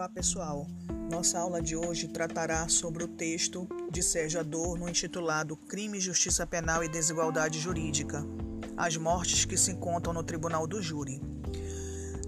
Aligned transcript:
Olá 0.00 0.08
pessoal, 0.08 0.66
nossa 1.10 1.38
aula 1.38 1.60
de 1.60 1.76
hoje 1.76 2.08
tratará 2.08 2.66
sobre 2.70 3.04
o 3.04 3.06
texto 3.06 3.68
de 3.92 4.02
Sérgio 4.02 4.40
Adorno 4.40 4.88
intitulado 4.88 5.54
Crime, 5.54 6.00
Justiça 6.00 6.46
Penal 6.46 6.82
e 6.82 6.88
Desigualdade 6.88 7.60
Jurídica 7.60 8.24
As 8.78 8.96
mortes 8.96 9.44
que 9.44 9.58
se 9.58 9.72
encontram 9.72 10.14
no 10.14 10.22
Tribunal 10.22 10.66
do 10.66 10.80
Júri. 10.80 11.20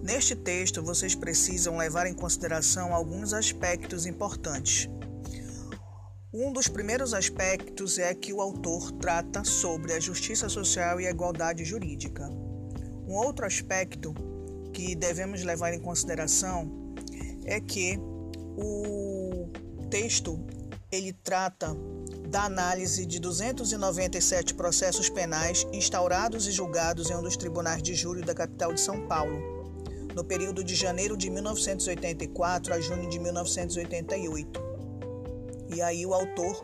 Neste 0.02 0.36
texto, 0.36 0.82
vocês 0.82 1.14
precisam 1.14 1.78
levar 1.78 2.06
em 2.06 2.12
consideração 2.12 2.94
alguns 2.94 3.32
aspectos 3.32 4.04
importantes. 4.04 4.86
Um 6.30 6.52
dos 6.52 6.68
primeiros 6.68 7.14
aspectos 7.14 7.96
é 7.96 8.14
que 8.14 8.34
o 8.34 8.42
autor 8.42 8.92
trata 8.92 9.44
sobre 9.44 9.94
a 9.94 9.98
justiça 9.98 10.46
social 10.46 11.00
e 11.00 11.06
a 11.06 11.10
igualdade 11.10 11.64
jurídica. 11.64 12.28
Um 13.08 13.14
outro 13.14 13.46
aspecto 13.46 14.12
que 14.74 14.94
devemos 14.94 15.42
levar 15.42 15.72
em 15.72 15.80
consideração 15.80 16.81
é 17.44 17.60
que 17.60 17.98
o 18.56 19.48
texto 19.90 20.38
ele 20.90 21.12
trata 21.12 21.74
da 22.28 22.44
análise 22.44 23.04
de 23.04 23.18
297 23.18 24.54
processos 24.54 25.08
penais 25.08 25.66
instaurados 25.72 26.46
e 26.46 26.52
julgados 26.52 27.10
em 27.10 27.14
um 27.14 27.22
dos 27.22 27.36
tribunais 27.36 27.82
de 27.82 27.94
júri 27.94 28.22
da 28.22 28.34
capital 28.34 28.72
de 28.72 28.80
São 28.80 29.06
Paulo, 29.06 29.38
no 30.14 30.24
período 30.24 30.62
de 30.62 30.74
janeiro 30.74 31.16
de 31.16 31.30
1984 31.30 32.74
a 32.74 32.80
junho 32.80 33.08
de 33.08 33.18
1988. 33.18 34.60
E 35.74 35.80
aí 35.80 36.04
o 36.04 36.12
autor 36.12 36.62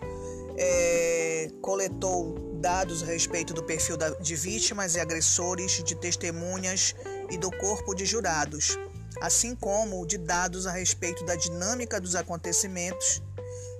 é, 0.56 1.48
coletou 1.62 2.56
dados 2.60 3.02
a 3.02 3.06
respeito 3.06 3.54
do 3.54 3.62
perfil 3.62 3.96
de 4.20 4.34
vítimas 4.34 4.94
e 4.94 5.00
agressores, 5.00 5.82
de 5.82 5.94
testemunhas 5.94 6.94
e 7.30 7.38
do 7.38 7.50
corpo 7.50 7.94
de 7.94 8.04
jurados 8.04 8.78
assim 9.20 9.54
como 9.54 10.06
de 10.06 10.18
dados 10.18 10.66
a 10.66 10.72
respeito 10.72 11.24
da 11.24 11.34
dinâmica 11.34 12.00
dos 12.00 12.14
acontecimentos, 12.14 13.22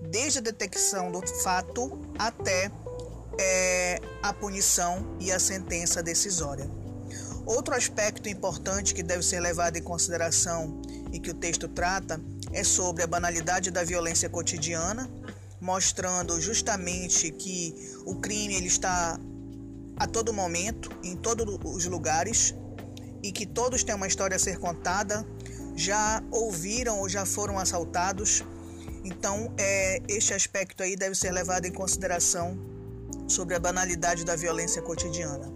desde 0.03 0.39
a 0.39 0.43
detecção 0.43 1.11
do 1.11 1.27
fato 1.27 2.01
até 2.19 2.71
é, 3.39 4.01
a 4.23 4.33
punição 4.33 5.17
e 5.21 5.31
a 5.31 5.39
sentença 5.39 6.03
decisória. 6.03 6.69
Outro 7.47 7.75
aspecto 7.75 8.29
importante 8.29 8.93
que 8.93 9.03
deve 9.03 9.23
ser 9.23 9.41
levado 9.41 9.77
em 9.77 9.83
consideração 9.83 10.83
e 11.13 11.19
que 11.19 11.31
o 11.31 11.35
texto 11.35 11.67
trata 11.69 12.21
é 12.53 12.63
sobre 12.63 13.03
a 13.03 13.07
banalidade 13.07 13.71
da 13.71 13.83
violência 13.83 14.29
cotidiana, 14.29 15.09
mostrando 15.61 16.39
justamente 16.41 17.31
que 17.31 17.75
o 18.05 18.17
crime 18.17 18.55
ele 18.55 18.67
está 18.67 19.19
a 19.97 20.07
todo 20.07 20.33
momento, 20.33 20.91
em 21.03 21.17
todos 21.17 21.59
os 21.65 21.87
lugares, 21.87 22.55
e 23.23 23.33
que 23.33 23.47
todos 23.47 23.83
têm 23.83 23.95
uma 23.95 24.07
história 24.07 24.37
a 24.37 24.39
ser 24.39 24.59
contada, 24.59 25.27
já 25.75 26.23
ouviram 26.31 27.01
ou 27.01 27.09
já 27.09 27.25
foram 27.25 27.59
assaltados. 27.59 28.45
Então, 29.05 29.53
é, 29.59 30.03
este 30.09 30.35
aspecto 30.35 30.83
aí 30.83 30.97
deve 30.97 31.15
ser 31.15 31.31
levado 31.31 31.67
em 31.67 31.73
consideração 31.73 32.59
sobre 33.27 33.55
a 33.55 33.59
banalidade 33.59 34.25
da 34.25 34.37
violência 34.37 34.83
cotidiana. 34.83 35.53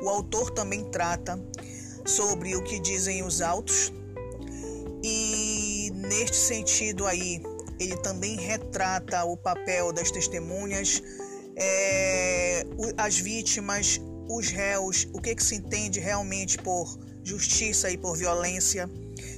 O 0.00 0.08
autor 0.08 0.50
também 0.50 0.84
trata 0.90 1.38
sobre 2.04 2.54
o 2.56 2.62
que 2.62 2.78
dizem 2.78 3.22
os 3.22 3.42
autos 3.42 3.92
e 5.02 5.90
neste 5.94 6.36
sentido 6.36 7.06
aí 7.06 7.42
ele 7.78 7.96
também 7.98 8.36
retrata 8.36 9.24
o 9.24 9.36
papel 9.36 9.92
das 9.92 10.10
testemunhas, 10.10 11.02
é, 11.56 12.64
as 12.96 13.18
vítimas, 13.18 14.00
os 14.28 14.48
réus, 14.48 15.08
o 15.12 15.20
que, 15.20 15.34
que 15.34 15.42
se 15.42 15.54
entende 15.54 15.98
realmente 16.00 16.58
por 16.58 16.98
justiça 17.24 17.90
e 17.90 17.96
por 17.96 18.16
violência, 18.16 18.88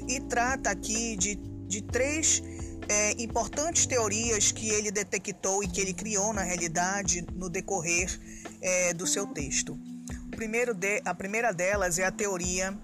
e 0.08 0.20
trata 0.20 0.70
aqui 0.70 1.16
de, 1.16 1.36
de 1.66 1.80
três 1.82 2.42
é, 2.88 3.12
importantes 3.22 3.86
teorias 3.86 4.50
que 4.50 4.68
ele 4.68 4.90
detectou 4.90 5.62
e 5.62 5.68
que 5.68 5.80
ele 5.80 5.94
criou 5.94 6.32
na 6.32 6.42
realidade 6.42 7.24
no 7.34 7.48
decorrer 7.48 8.20
é, 8.60 8.92
do 8.92 9.06
seu 9.06 9.26
texto. 9.26 9.78
O 10.26 10.36
primeiro 10.36 10.74
de, 10.74 11.00
a 11.04 11.14
primeira 11.14 11.52
delas 11.52 11.98
é 11.98 12.04
a 12.04 12.10
teoria 12.10 12.76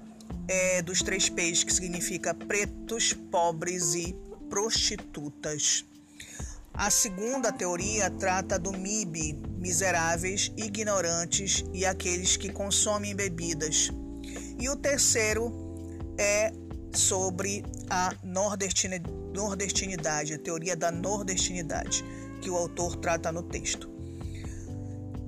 é, 0.48 0.82
dos 0.82 1.02
três 1.02 1.28
P's, 1.28 1.64
que 1.64 1.72
significa 1.72 2.32
pretos, 2.32 3.12
pobres 3.12 3.94
e 3.94 4.14
prostitutas. 4.48 5.84
A 6.76 6.90
segunda 6.90 7.50
teoria 7.50 8.10
trata 8.10 8.58
do 8.58 8.70
MIB, 8.70 9.40
miseráveis, 9.58 10.52
ignorantes 10.58 11.64
e 11.72 11.86
aqueles 11.86 12.36
que 12.36 12.52
consomem 12.52 13.16
bebidas. 13.16 13.90
E 14.60 14.68
o 14.68 14.76
terceiro 14.76 15.50
é 16.18 16.52
sobre 16.92 17.64
a 17.88 18.14
nordestinidade, 18.22 20.34
a 20.34 20.38
teoria 20.38 20.76
da 20.76 20.92
nordestinidade, 20.92 22.04
que 22.42 22.50
o 22.50 22.56
autor 22.56 22.96
trata 22.96 23.32
no 23.32 23.42
texto. 23.42 23.88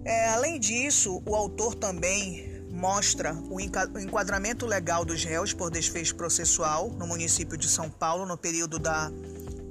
É, 0.05 0.29
além 0.29 0.61
disso, 0.61 1.23
o 1.27 1.35
autor 1.35 1.75
também 1.75 2.63
mostra 2.71 3.33
o 3.51 3.59
enquadramento 3.59 4.67
legal 4.67 5.03
dos 5.03 5.25
réus 5.25 5.55
por 5.55 5.71
desfecho 5.71 6.15
processual 6.15 6.91
no 6.91 7.07
município 7.07 7.57
de 7.57 7.69
São 7.69 7.89
Paulo 7.89 8.27
no 8.27 8.37
período 8.37 8.79
da, 8.79 9.11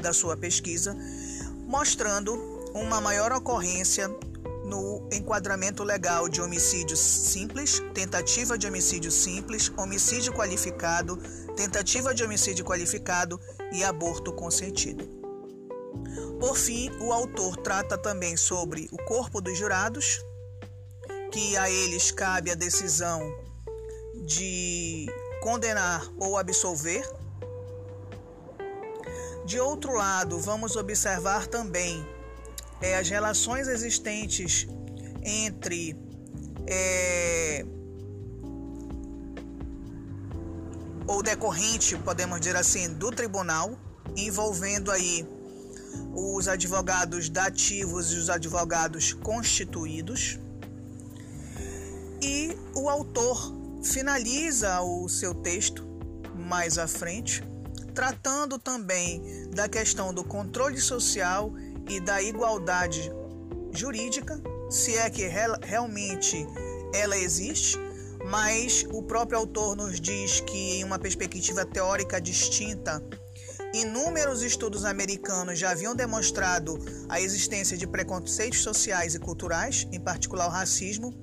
da 0.01 0.11
sua 0.11 0.35
pesquisa 0.35 0.97
mostrando 1.67 2.33
uma 2.73 3.01
maior 3.01 3.31
ocorrência 3.33 4.07
no 4.63 5.07
enquadramento 5.11 5.83
legal 5.83 6.27
de 6.27 6.41
homicídio 6.41 6.95
simples, 6.95 7.81
tentativa 7.93 8.57
de 8.57 8.67
homicídio 8.67 9.11
simples, 9.11 9.71
homicídio 9.77 10.33
qualificado, 10.33 11.17
tentativa 11.55 12.13
de 12.13 12.23
homicídio 12.23 12.65
qualificado 12.65 13.39
e 13.71 13.83
aborto 13.83 14.31
consentido. 14.33 15.05
Por 16.39 16.55
fim, 16.55 16.89
o 17.01 17.11
autor 17.11 17.57
trata 17.57 17.97
também 17.97 18.37
sobre 18.37 18.87
o 18.91 18.97
corpo 19.05 19.41
dos 19.41 19.57
jurados, 19.57 20.23
que 21.31 21.57
a 21.57 21.69
eles 21.69 22.11
cabe 22.11 22.51
a 22.51 22.55
decisão 22.55 23.21
de 24.25 25.07
condenar 25.41 26.05
ou 26.17 26.37
absolver 26.37 27.07
de 29.47 29.61
outro 29.61 29.93
lado, 29.93 30.37
vamos 30.39 30.75
observar 30.75 31.47
também 31.47 32.05
é, 32.81 32.97
as 32.97 33.07
relações 33.07 33.69
existentes 33.69 34.67
entre 35.23 35.95
é, 36.67 37.65
ou 41.07 41.23
decorrente, 41.23 41.95
podemos 41.99 42.41
dizer 42.41 42.57
assim, 42.57 42.93
do 42.93 43.09
tribunal, 43.09 43.79
envolvendo 44.17 44.91
aí 44.91 45.25
os 46.13 46.49
advogados 46.49 47.29
dativos 47.29 48.11
e 48.11 48.17
os 48.17 48.29
advogados 48.29 49.13
constituídos. 49.13 50.37
E 52.21 52.53
o 52.75 52.89
autor 52.89 53.53
finaliza 53.81 54.81
o 54.81 55.07
seu 55.07 55.33
texto 55.33 55.87
mais 56.35 56.77
à 56.77 56.85
frente 56.85 57.41
tratando 57.97 58.59
também 58.59 59.49
da 59.49 59.67
questão 59.67 60.13
do 60.13 60.23
controle 60.23 60.79
social 60.79 61.51
e 61.89 61.99
da 61.99 62.21
igualdade 62.21 63.11
jurídica, 63.71 64.39
se 64.69 64.95
é 64.95 65.09
que 65.09 65.27
realmente 65.63 66.45
ela 66.93 67.17
existe, 67.17 67.75
mas 68.29 68.85
o 68.91 69.01
próprio 69.01 69.39
autor 69.39 69.75
nos 69.75 69.99
diz 69.99 70.41
que, 70.41 70.75
em 70.75 70.83
uma 70.83 70.99
perspectiva 70.99 71.65
teórica 71.65 72.21
distinta, 72.21 73.03
inúmeros 73.73 74.43
estudos 74.43 74.85
americanos 74.85 75.57
já 75.57 75.71
haviam 75.71 75.95
demonstrado 75.95 76.77
a 77.09 77.19
existência 77.19 77.75
de 77.75 77.87
preconceitos 77.87 78.61
sociais 78.61 79.15
e 79.15 79.19
culturais, 79.19 79.87
em 79.91 79.99
particular 79.99 80.45
o 80.45 80.51
racismo, 80.51 81.15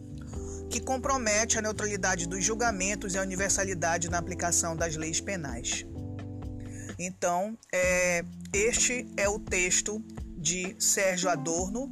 que 0.69 0.81
compromete 0.81 1.57
a 1.57 1.63
neutralidade 1.63 2.27
dos 2.27 2.43
julgamentos 2.43 3.15
e 3.15 3.19
a 3.19 3.23
universalidade 3.23 4.11
na 4.11 4.19
aplicação 4.19 4.75
das 4.75 4.97
leis 4.97 5.21
penais. 5.21 5.87
Então, 6.99 7.59
é, 7.73 8.25
este 8.53 9.07
é 9.17 9.29
o 9.29 9.39
texto 9.39 10.03
de 10.37 10.77
Sérgio 10.79 11.29
Adorno, 11.29 11.91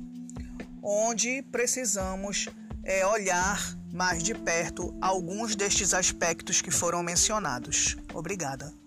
onde 0.83 1.43
precisamos 1.51 2.49
é, 2.85 3.07
olhar 3.07 3.79
mais 3.93 4.23
de 4.23 4.35
perto 4.35 4.97
alguns 5.01 5.55
destes 5.55 5.93
aspectos 5.95 6.61
que 6.61 6.71
foram 6.71 7.03
mencionados. 7.03 7.97
Obrigada. 8.15 8.81